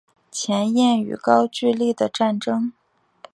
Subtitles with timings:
[0.31, 2.73] 前燕与高句丽的战争